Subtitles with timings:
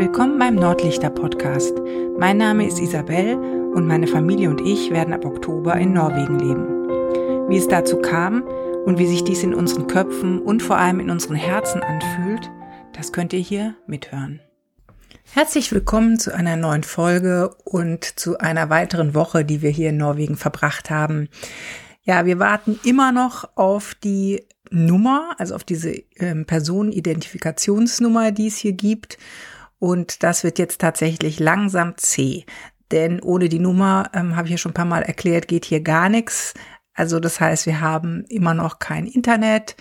[0.00, 1.74] Willkommen beim Nordlichter Podcast.
[2.18, 7.50] Mein Name ist Isabel und meine Familie und ich werden ab Oktober in Norwegen leben.
[7.50, 8.42] Wie es dazu kam
[8.86, 12.50] und wie sich dies in unseren Köpfen und vor allem in unseren Herzen anfühlt,
[12.94, 14.40] das könnt ihr hier mithören.
[15.34, 19.98] Herzlich willkommen zu einer neuen Folge und zu einer weiteren Woche, die wir hier in
[19.98, 21.28] Norwegen verbracht haben.
[22.04, 28.56] Ja, wir warten immer noch auf die Nummer, also auf diese ähm, Personenidentifikationsnummer, die es
[28.56, 29.18] hier gibt.
[29.80, 32.44] Und das wird jetzt tatsächlich langsam zäh.
[32.92, 35.80] Denn ohne die Nummer, ähm, habe ich ja schon ein paar Mal erklärt, geht hier
[35.80, 36.54] gar nichts.
[36.94, 39.76] Also das heißt, wir haben immer noch kein Internet,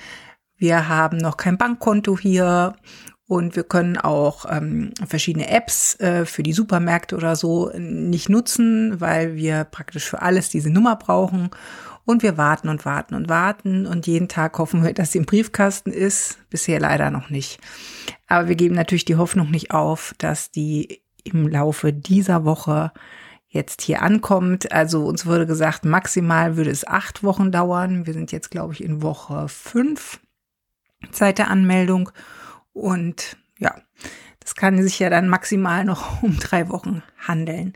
[0.58, 2.75] wir haben noch kein Bankkonto hier
[3.27, 9.02] und wir können auch ähm, verschiedene Apps äh, für die Supermärkte oder so nicht nutzen,
[9.02, 11.50] weil wir praktisch für alles diese Nummer brauchen.
[12.09, 15.27] Und wir warten und warten und warten und jeden Tag hoffen wir, dass sie im
[15.27, 16.40] Briefkasten ist.
[16.50, 17.59] Bisher leider noch nicht.
[18.26, 22.91] Aber wir geben natürlich die Hoffnung nicht auf, dass die im Laufe dieser Woche
[23.48, 24.72] jetzt hier ankommt.
[24.72, 28.08] Also uns wurde gesagt, maximal würde es acht Wochen dauern.
[28.08, 30.20] Wir sind jetzt, glaube ich, in Woche fünf
[31.11, 32.09] seit der Anmeldung.
[32.73, 33.76] Und ja,
[34.39, 37.73] das kann sich ja dann maximal noch um drei Wochen handeln.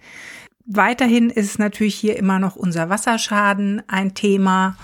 [0.65, 4.77] Weiterhin ist natürlich hier immer noch unser Wasserschaden ein Thema.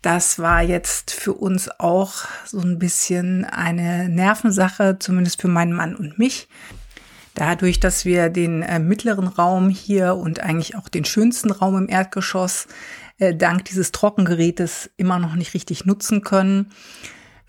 [0.00, 5.94] Das war jetzt für uns auch so ein bisschen eine Nervensache, zumindest für meinen Mann
[5.94, 6.48] und mich.
[7.34, 11.88] Dadurch, dass wir den äh, mittleren Raum hier und eigentlich auch den schönsten Raum im
[11.88, 12.66] Erdgeschoss
[13.18, 16.72] äh, dank dieses Trockengerätes immer noch nicht richtig nutzen können,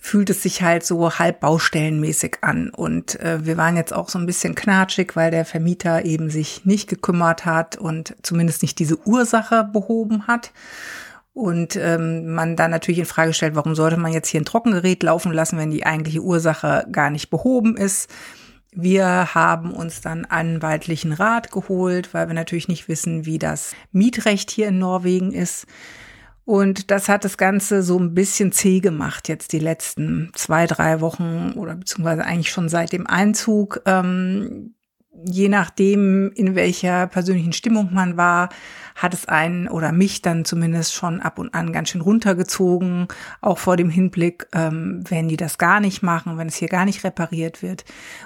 [0.05, 2.71] fühlt es sich halt so halb baustellenmäßig an.
[2.71, 6.65] Und äh, wir waren jetzt auch so ein bisschen knatschig, weil der Vermieter eben sich
[6.65, 10.51] nicht gekümmert hat und zumindest nicht diese Ursache behoben hat.
[11.33, 15.01] Und ähm, man dann natürlich in Frage stellt, warum sollte man jetzt hier ein Trockengerät
[15.03, 18.09] laufen lassen, wenn die eigentliche Ursache gar nicht behoben ist.
[18.73, 24.51] Wir haben uns dann anwaltlichen Rat geholt, weil wir natürlich nicht wissen, wie das Mietrecht
[24.51, 25.65] hier in Norwegen ist.
[26.45, 30.99] Und das hat das Ganze so ein bisschen zäh gemacht, jetzt die letzten zwei, drei
[30.99, 33.81] Wochen oder beziehungsweise eigentlich schon seit dem Einzug.
[33.85, 34.75] Ähm,
[35.25, 38.49] je nachdem, in welcher persönlichen Stimmung man war,
[38.95, 43.07] hat es einen oder mich dann zumindest schon ab und an ganz schön runtergezogen,
[43.41, 46.85] auch vor dem Hinblick, ähm, wenn die das gar nicht machen, wenn es hier gar
[46.85, 47.85] nicht repariert wird.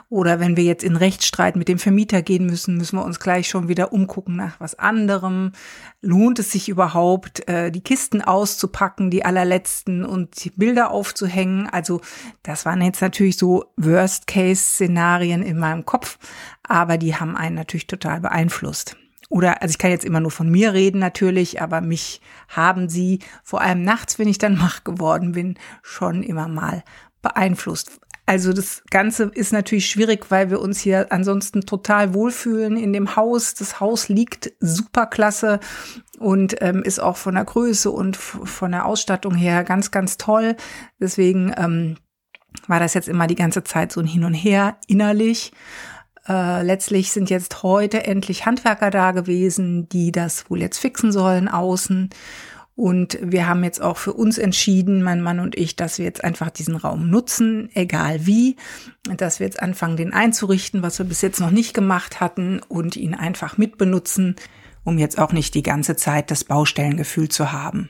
[0.09, 3.47] Oder wenn wir jetzt in Rechtsstreit mit dem Vermieter gehen müssen, müssen wir uns gleich
[3.47, 5.53] schon wieder umgucken nach was anderem.
[6.01, 11.69] Lohnt es sich überhaupt, äh, die Kisten auszupacken, die allerletzten und die Bilder aufzuhängen?
[11.69, 12.01] Also
[12.43, 16.17] das waren jetzt natürlich so Worst-Case-Szenarien in meinem Kopf,
[16.77, 18.95] aber die haben einen natürlich total beeinflusst
[19.29, 23.19] oder, also ich kann jetzt immer nur von mir reden natürlich, aber mich haben sie,
[23.43, 26.83] vor allem nachts, wenn ich dann wach geworden bin, schon immer mal
[27.21, 27.99] beeinflusst.
[28.25, 33.15] Also das Ganze ist natürlich schwierig, weil wir uns hier ansonsten total wohlfühlen in dem
[33.15, 33.53] Haus.
[33.53, 35.61] Das Haus liegt super klasse
[36.19, 40.57] und ähm, ist auch von der Größe und von der Ausstattung her ganz, ganz toll.
[40.99, 41.95] Deswegen ähm,
[42.67, 45.53] war das jetzt immer die ganze Zeit so ein Hin und Her innerlich.
[46.27, 51.47] Äh, letztlich sind jetzt heute endlich Handwerker da gewesen, die das wohl jetzt fixen sollen
[51.47, 52.09] außen.
[52.75, 56.23] Und wir haben jetzt auch für uns entschieden, mein Mann und ich, dass wir jetzt
[56.23, 58.55] einfach diesen Raum nutzen, egal wie,
[59.17, 62.95] dass wir jetzt anfangen, den einzurichten, was wir bis jetzt noch nicht gemacht hatten und
[62.95, 64.35] ihn einfach mitbenutzen,
[64.83, 67.89] um jetzt auch nicht die ganze Zeit das Baustellengefühl zu haben.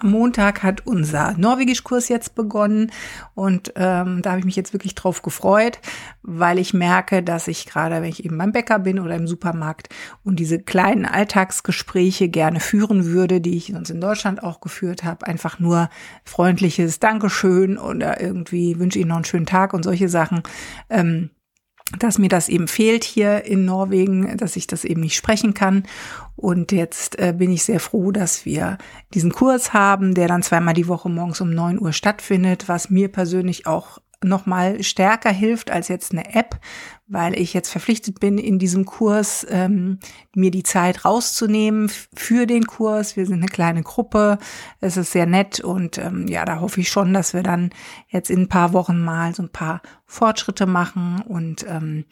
[0.00, 2.90] Am Montag hat unser Norwegischkurs jetzt begonnen
[3.34, 5.78] und ähm, da habe ich mich jetzt wirklich drauf gefreut,
[6.22, 9.88] weil ich merke, dass ich gerade, wenn ich eben beim Bäcker bin oder im Supermarkt
[10.24, 15.26] und diese kleinen Alltagsgespräche gerne führen würde, die ich sonst in Deutschland auch geführt habe,
[15.26, 15.90] einfach nur
[16.24, 20.42] freundliches Dankeschön oder irgendwie wünsche Ihnen noch einen schönen Tag und solche Sachen.
[20.88, 21.30] Ähm,
[21.98, 25.84] dass mir das eben fehlt hier in Norwegen, dass ich das eben nicht sprechen kann.
[26.36, 28.78] Und jetzt äh, bin ich sehr froh, dass wir
[29.12, 33.08] diesen Kurs haben, der dann zweimal die Woche morgens um neun Uhr stattfindet, was mir
[33.08, 36.60] persönlich auch noch mal stärker hilft als jetzt eine App,
[37.06, 39.98] weil ich jetzt verpflichtet bin, in diesem Kurs ähm,
[40.34, 43.16] mir die Zeit rauszunehmen für den Kurs.
[43.16, 44.38] Wir sind eine kleine Gruppe,
[44.80, 47.70] es ist sehr nett und ähm, ja, da hoffe ich schon, dass wir dann
[48.08, 52.04] jetzt in ein paar Wochen mal so ein paar Fortschritte machen und ähm,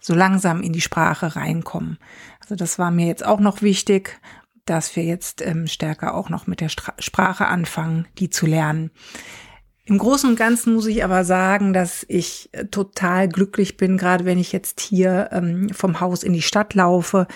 [0.00, 1.98] so langsam in die Sprache reinkommen.
[2.40, 4.20] Also das war mir jetzt auch noch wichtig,
[4.66, 8.90] dass wir jetzt ähm, stärker auch noch mit der Stra Sprache anfangen, die zu lernen.
[9.86, 14.24] Im Großen und Ganzen muss ich aber sagen, dass ich äh, total glücklich bin, gerade
[14.24, 17.26] wenn ich jetzt hier ähm, vom Haus in die Stadt laufe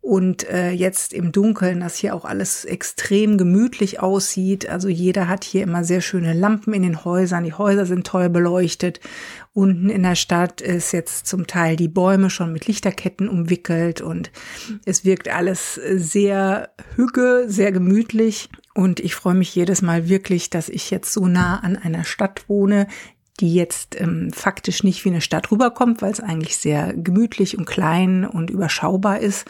[0.00, 4.68] und äh, jetzt im Dunkeln, dass hier auch alles extrem gemütlich aussieht.
[4.68, 7.44] Also jeder hat hier immer sehr schöne Lampen in den Häusern.
[7.44, 8.98] Die Häuser sind toll beleuchtet.
[9.52, 14.32] Unten in der Stadt ist jetzt zum Teil die Bäume schon mit Lichterketten umwickelt und
[14.84, 18.48] es wirkt alles sehr hügge, sehr gemütlich.
[18.74, 22.48] Und ich freue mich jedes Mal wirklich, dass ich jetzt so nah an einer Stadt
[22.48, 22.86] wohne,
[23.40, 27.64] die jetzt ähm, faktisch nicht wie eine Stadt rüberkommt, weil es eigentlich sehr gemütlich und
[27.64, 29.46] klein und überschaubar ist,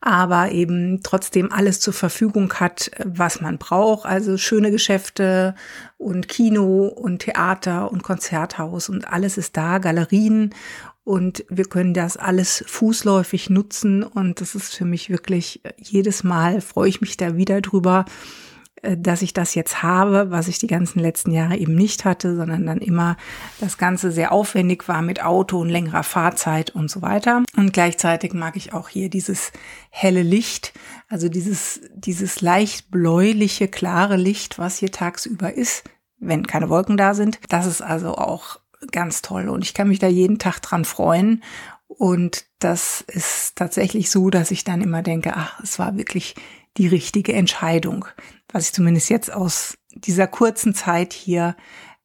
[0.00, 4.06] aber eben trotzdem alles zur Verfügung hat, was man braucht.
[4.06, 5.54] Also schöne Geschäfte
[5.98, 10.54] und Kino und Theater und Konzerthaus und alles ist da, Galerien
[11.02, 16.60] und wir können das alles fußläufig nutzen und das ist für mich wirklich jedes Mal
[16.60, 20.66] freue ich mich da wieder drüber äh, dass ich das jetzt habe, was ich die
[20.66, 23.16] ganzen letzten Jahre eben nicht hatte, sondern dann immer
[23.58, 27.42] das Ganze sehr aufwendig war mit Auto und längerer Fahrzeit und so weiter.
[27.56, 29.52] Und gleichzeitig mag ich auch hier dieses
[29.90, 30.72] helle Licht,
[31.08, 35.84] also dieses, dieses leicht bläuliche, klare Licht, was hier tagsüber ist,
[36.18, 37.40] wenn keine Wolken da sind.
[37.48, 38.60] Das ist also auch
[38.92, 41.42] ganz toll und ich kann mich da jeden Tag dran freuen.
[41.88, 46.34] Und das ist tatsächlich so, dass ich dann immer denke, ach, es war wirklich
[46.76, 48.06] die richtige Entscheidung
[48.52, 51.56] was ich zumindest jetzt aus dieser kurzen Zeit hier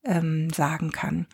[0.03, 1.27] ähm, sagen kann.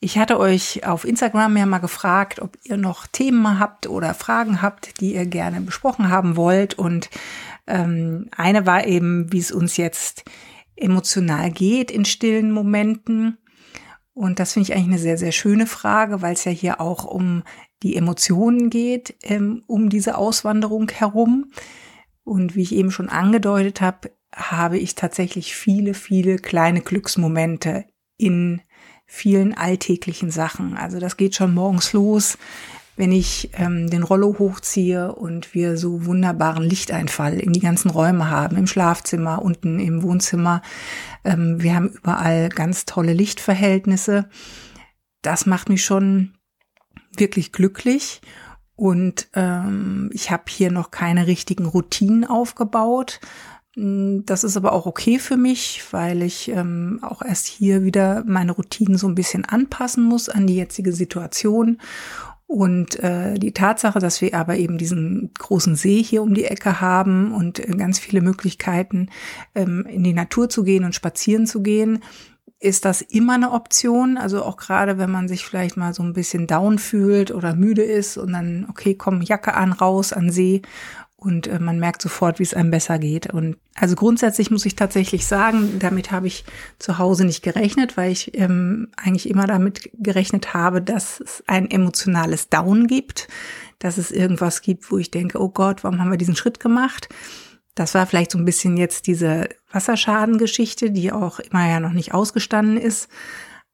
[0.00, 4.62] Ich hatte euch auf Instagram ja mal gefragt, ob ihr noch Themen habt oder Fragen
[4.62, 6.74] habt, die ihr gerne besprochen haben wollt.
[6.74, 7.10] Und
[7.66, 10.24] ähm, eine war eben, wie es uns jetzt
[10.76, 13.36] emotional geht in stillen Momenten.
[14.14, 17.04] Und das finde ich eigentlich eine sehr, sehr schöne Frage, weil es ja hier auch
[17.04, 17.42] um
[17.82, 21.50] die Emotionen geht, ähm, um diese Auswanderung herum.
[22.30, 27.86] Und wie ich eben schon angedeutet habe, habe ich tatsächlich viele, viele kleine Glücksmomente
[28.18, 28.62] in
[29.04, 30.76] vielen alltäglichen Sachen.
[30.76, 32.38] Also das geht schon morgens los,
[32.94, 38.30] wenn ich ähm, den Rollo hochziehe und wir so wunderbaren Lichteinfall in die ganzen Räume
[38.30, 40.62] haben, im Schlafzimmer, unten im Wohnzimmer.
[41.24, 44.28] Ähm, wir haben überall ganz tolle Lichtverhältnisse.
[45.20, 46.34] Das macht mich schon
[47.16, 48.20] wirklich glücklich.
[48.80, 53.20] Und ähm, ich habe hier noch keine richtigen Routinen aufgebaut,
[53.76, 58.24] Mm, das ist aber auch okay für mich, weil ich ähm, auch erst hier wieder
[58.26, 61.78] meine Routinen so ein bisschen anpassen muss an die jetzige Situation.
[62.46, 66.80] Und äh, die Tatsache, dass wir aber eben diesen großen See hier um die Ecke
[66.80, 69.08] haben und äh, ganz viele Möglichkeiten,
[69.54, 72.00] ähm, in die Natur zu gehen und spazieren zu gehen,
[72.60, 74.18] ist das immer eine Option.
[74.18, 77.82] Also auch gerade, wenn man sich vielleicht mal so ein bisschen down fühlt oder müde
[77.82, 80.62] ist und dann, okay, komm, Jacke an, raus an See
[81.20, 83.26] und äh, man merkt sofort, wie es einem besser geht.
[83.32, 86.44] Und also grundsätzlich muss ich tatsächlich sagen, damit habe ich
[86.78, 91.70] zu Hause nicht gerechnet, weil ich ähm, eigentlich immer damit gerechnet habe, dass es ein
[91.70, 93.28] emotionales Down gibt,
[93.78, 97.08] dass es irgendwas gibt, wo ich denke, oh Gott, warum haben wir diesen Schritt gemacht?
[97.74, 102.14] Das war vielleicht so ein bisschen jetzt diese Wasserschadengeschichte, die auch immer ja noch nicht
[102.14, 103.08] ausgestanden ist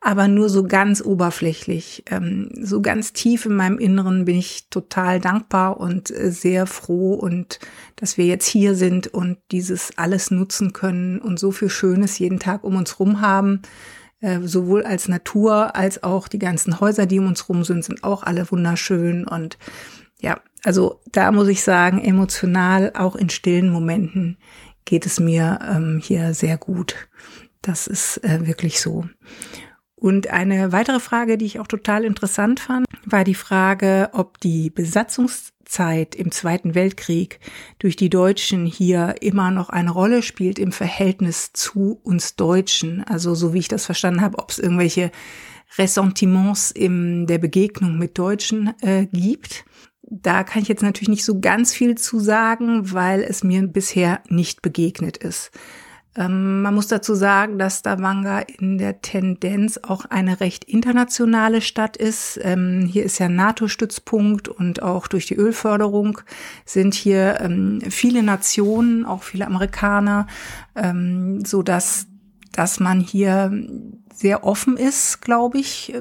[0.06, 2.04] aber nur so ganz oberflächlich.
[2.10, 7.14] Ähm, so ganz tief in meinem Inneren bin ich total dankbar und äh, sehr froh
[7.14, 7.58] und
[7.96, 12.38] dass wir jetzt hier sind und dieses alles nutzen können und so viel Schönes jeden
[12.38, 13.62] Tag um uns rum haben.
[14.20, 18.04] Äh, sowohl als Natur als auch die ganzen Häuser, die um uns rum sind, sind
[18.04, 19.58] auch alle wunderschön und
[20.20, 24.36] ja, also da muss ich sagen, emotional, auch in stillen Momenten
[24.84, 27.08] geht es mir ähm, hier sehr gut.
[27.62, 29.04] Das ist äh, wirklich so.
[29.94, 34.70] Und eine weitere Frage, die ich auch total interessant fand, war die Frage, ob die
[34.70, 37.38] Besatzungszeit im Zweiten Weltkrieg
[37.78, 43.04] durch die Deutschen hier immer noch eine Rolle spielt im Verhältnis zu uns Deutschen.
[43.04, 45.12] Also so wie ich das verstanden habe, ob es irgendwelche
[45.78, 49.64] Ressentiments in der Begegnung mit Deutschen äh, gibt.
[50.08, 54.20] Da kann ich jetzt natürlich nicht so ganz viel zu sagen, weil es mir bisher
[54.28, 55.50] nicht begegnet ist.
[56.16, 61.96] Ähm, man muss dazu sagen, dass Stavanger in der Tendenz auch eine recht internationale Stadt
[61.96, 62.38] ist.
[62.42, 66.20] Ähm, hier ist ja NATO-Stützpunkt und auch durch die Ölförderung
[66.64, 70.26] sind hier ähm, viele Nationen, auch viele Amerikaner,
[71.44, 72.06] so dass
[72.56, 73.52] dass man hier
[74.14, 75.94] sehr offen ist, glaube ich.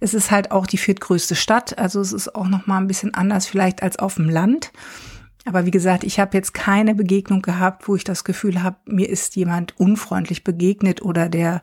[0.00, 3.12] Es ist halt auch die viertgrößte Stadt, also es ist auch noch mal ein bisschen
[3.12, 4.72] anders vielleicht als auf dem Land.
[5.44, 9.10] Aber wie gesagt, ich habe jetzt keine Begegnung gehabt, wo ich das Gefühl habe, mir
[9.10, 11.60] ist jemand unfreundlich begegnet oder der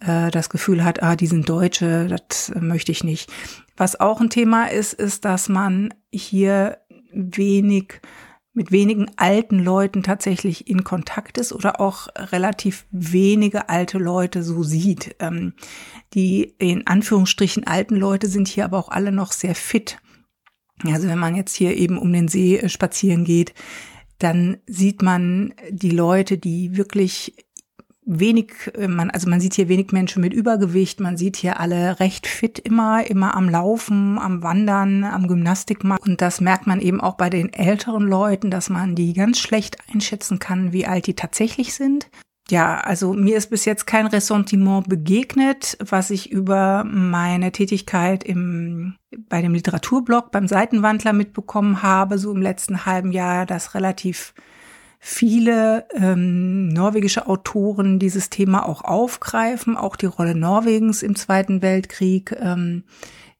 [0.00, 3.30] äh, das Gefühl hat, ah, die sind Deutsche, das möchte ich nicht.
[3.76, 6.78] Was auch ein Thema ist, ist, dass man hier
[7.12, 8.00] wenig
[8.58, 14.64] mit wenigen alten Leuten tatsächlich in Kontakt ist oder auch relativ wenige alte Leute so
[14.64, 15.14] sieht.
[15.20, 15.54] Ähm,
[16.12, 19.98] die in Anführungsstrichen alten Leute sind hier aber auch alle noch sehr fit.
[20.84, 23.54] Also wenn man jetzt hier eben um den See äh, spazieren geht,
[24.18, 27.34] dann sieht man die Leute, die wirklich
[28.08, 32.00] wenig, äh, man, also man sieht hier wenig Menschen mit Übergewicht, man sieht hier alle
[32.00, 36.00] recht fit immer, immer am Laufen, am Wandern, am Gymnastik machen.
[36.04, 39.76] Und das merkt man eben auch bei den älteren Leuten, dass man die ganz schlecht
[39.92, 42.08] einschätzen kann, wie alt die tatsächlich sind.
[42.50, 48.96] Ja, also mir ist bis jetzt kein Ressentiment begegnet, was ich über meine Tätigkeit im,
[49.28, 54.32] bei dem Literaturblog beim Seitenwandler mitbekommen habe, so im letzten halben Jahr, dass relativ
[54.98, 62.36] viele ähm, norwegische Autoren dieses Thema auch aufgreifen, auch die Rolle Norwegens im Zweiten Weltkrieg,
[62.40, 62.84] ähm,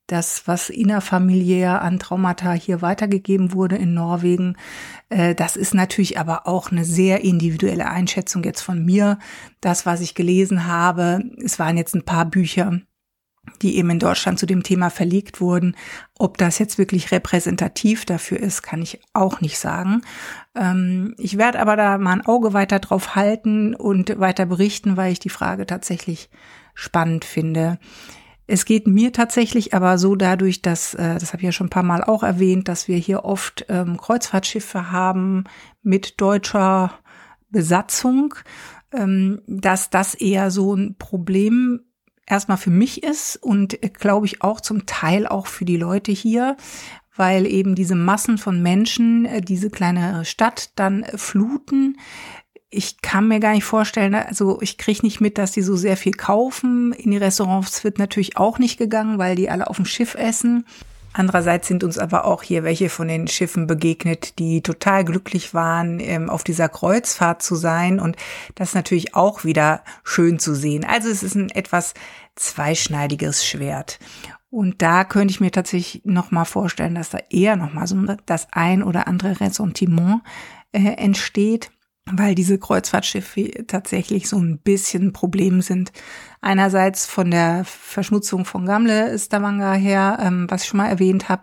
[0.09, 4.57] das, was innerfamiliär an Traumata hier weitergegeben wurde in Norwegen.
[5.11, 9.19] Äh, das ist natürlich aber auch eine sehr individuelle Einschätzung jetzt von mir.
[9.61, 12.81] Das, was ich gelesen habe, es waren jetzt ein paar Bücher,
[13.63, 15.77] die eben in Deutschland zu dem Thema verlegt wurden.
[16.19, 20.03] Ob das jetzt wirklich repräsentativ dafür ist, kann ich auch nicht sagen.
[20.55, 25.13] Ähm, ich werde aber da mal ein Auge weiter drauf halten und weiter berichten, weil
[25.13, 26.31] ich die Frage tatsächlich
[26.75, 27.79] spannend finde.
[28.51, 31.71] Es geht mir tatsächlich aber so dadurch, dass, äh, das habe ich ja schon ein
[31.71, 35.45] paar Mal auch erwähnt, dass wir hier oft ähm, Kreuzfahrtschiffe haben
[35.83, 36.95] mit deutscher
[37.51, 38.35] Besatzung,
[38.93, 41.81] ähm, dass das eher so ein Problem
[42.29, 46.13] erstmal für mich ist und äh, glaube ich auch zum Teil auch für die Leute
[46.13, 46.57] hier,
[47.17, 51.99] weil eben diese Massen von Menschen äh, diese kleine Stadt dann äh, fluten.
[52.71, 55.97] Ich kann mir gar nicht vorstellen, also ich kriege nicht mit, dass die so sehr
[55.97, 56.93] viel kaufen.
[56.93, 60.67] In die Restaurants wird natürlich auch nicht gegangen, weil die alle auf dem Schiff essen.
[61.13, 66.01] Andererseits sind uns aber auch hier welche von den Schiffen begegnet, die total glücklich waren,
[66.01, 67.99] ähm, auf dieser Kreuzfahrt zu sein.
[67.99, 68.17] Und
[68.55, 70.85] das natürlich auch wieder schön zu sehen.
[70.85, 71.95] Also es ist ein etwas
[72.37, 73.99] zweischneidiges Schwert.
[74.51, 77.97] Und da könnte ich mir tatsächlich noch mal vorstellen, dass da eher noch mal so
[78.25, 80.23] das ein oder andere Ressentiment
[80.73, 81.71] äh, entsteht
[82.13, 85.93] weil diese Kreuzfahrtschiffe tatsächlich so ein bisschen Problem sind.
[86.41, 91.43] Einerseits von der Verschmutzung von Gamle Stavanger her, ähm, was ich schon mal erwähnt habe,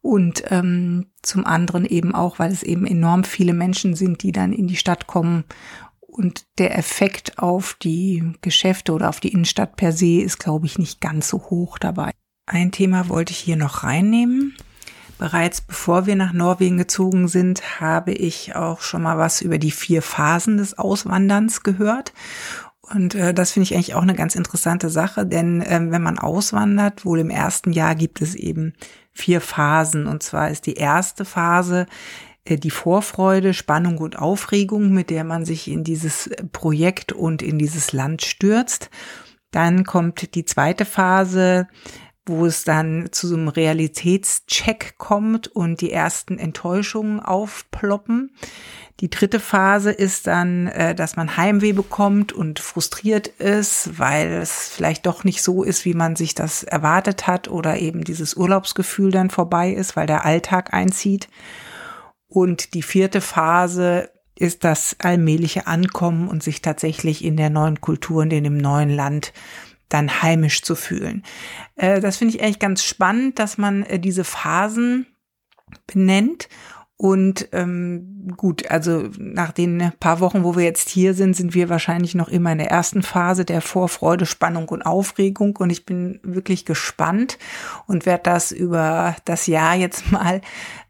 [0.00, 4.52] und ähm, zum anderen eben auch, weil es eben enorm viele Menschen sind, die dann
[4.52, 5.44] in die Stadt kommen.
[6.00, 10.78] Und der Effekt auf die Geschäfte oder auf die Innenstadt per se ist, glaube ich,
[10.78, 12.10] nicht ganz so hoch dabei.
[12.46, 14.54] Ein Thema wollte ich hier noch reinnehmen.
[15.22, 19.70] Bereits bevor wir nach Norwegen gezogen sind, habe ich auch schon mal was über die
[19.70, 22.12] vier Phasen des Auswanderns gehört.
[22.80, 26.18] Und äh, das finde ich eigentlich auch eine ganz interessante Sache, denn äh, wenn man
[26.18, 28.72] auswandert, wohl im ersten Jahr gibt es eben
[29.12, 30.08] vier Phasen.
[30.08, 31.86] Und zwar ist die erste Phase
[32.44, 37.60] äh, die Vorfreude, Spannung und Aufregung, mit der man sich in dieses Projekt und in
[37.60, 38.90] dieses Land stürzt.
[39.52, 41.68] Dann kommt die zweite Phase,
[42.26, 48.30] wo es dann zu so einem Realitätscheck kommt und die ersten Enttäuschungen aufploppen.
[49.00, 54.68] Die dritte Phase ist dann, äh, dass man Heimweh bekommt und frustriert ist, weil es
[54.68, 59.10] vielleicht doch nicht so ist, wie man sich das erwartet hat oder eben dieses Urlaubsgefühl
[59.10, 61.26] dann vorbei ist, weil der Alltag einzieht.
[62.28, 68.22] Und die vierte Phase ist das allmähliche Ankommen und sich tatsächlich in der neuen Kultur
[68.22, 69.32] und in dem neuen Land
[69.92, 71.22] dann heimisch zu fühlen.
[71.76, 75.06] Äh, das finde ich eigentlich ganz spannend, dass man äh, diese Phasen
[75.86, 76.48] benennt.
[76.96, 81.68] Und ähm, gut, also nach den paar Wochen, wo wir jetzt hier sind, sind wir
[81.68, 85.56] wahrscheinlich noch immer in der ersten Phase der Vorfreude, Spannung und Aufregung.
[85.56, 87.38] Und ich bin wirklich gespannt
[87.88, 90.42] und werde das über das Jahr jetzt mal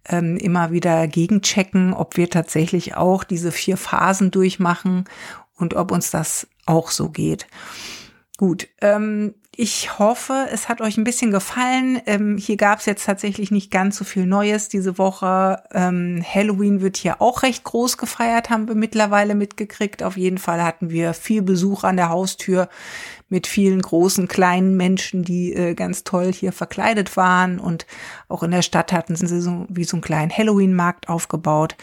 [0.07, 5.05] ähm, immer wieder gegenchecken, ob wir tatsächlich auch diese vier Phasen durchmachen
[5.57, 7.47] und ob uns das auch so geht.
[8.39, 12.01] Gut, ähm, ich hoffe, es hat euch ein bisschen gefallen.
[12.07, 15.63] Ähm, hier gab es jetzt tatsächlich nicht ganz so viel Neues diese Woche.
[15.73, 20.03] Ähm, Halloween wird hier auch recht groß gefeiert, haben wir mittlerweile mitgekriegt.
[20.03, 22.71] Auf jeden Fall hatten wir viel Besuch an der Haustür
[23.33, 27.59] mit vielen großen, kleinen Menschen, die äh, ganz toll hier verkleidet waren.
[27.59, 27.87] Und
[28.29, 31.77] auch in der Stadt hatten sie so wie so einen kleinen Halloween-Markt aufgebaut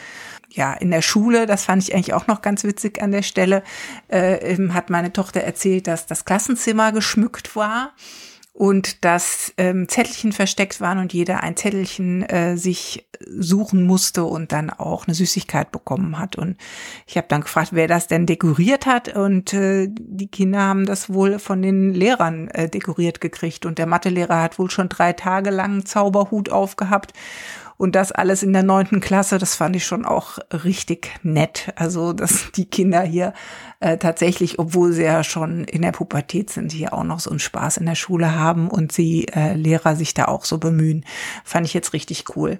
[0.51, 3.63] ja, in der Schule, das fand ich eigentlich auch noch ganz witzig an der Stelle,
[4.07, 7.93] äh, hat meine Tochter erzählt, dass das Klassenzimmer geschmückt war
[8.53, 14.51] und dass ähm, Zettelchen versteckt waren und jeder ein Zettelchen äh, sich suchen musste und
[14.51, 16.35] dann auch eine Süßigkeit bekommen hat.
[16.35, 16.57] Und
[17.05, 19.15] ich habe dann gefragt, wer das denn dekoriert hat.
[19.15, 23.65] Und äh, die Kinder haben das wohl von den Lehrern äh, dekoriert gekriegt.
[23.65, 27.13] Und der Mathelehrer hat wohl schon drei Tage lang einen Zauberhut aufgehabt
[27.79, 31.71] Und das alles in der neunten Klasse, das fand ich schon auch richtig nett.
[31.77, 33.31] Also, dass die Kinder hier
[33.79, 37.39] äh, tatsächlich, obwohl sie ja schon in der Pubertät sind, hier auch noch so einen
[37.39, 41.05] Spaß in der Schule haben und sie äh, Lehrer sich da auch so bemühen.
[41.45, 42.59] Fand ich jetzt richtig cool.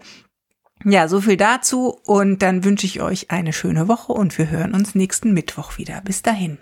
[0.85, 4.73] Ja, so viel dazu und dann wünsche ich euch eine schöne Woche und wir hören
[4.73, 5.99] uns nächsten Mittwoch wieder.
[5.99, 6.59] Bis dahin.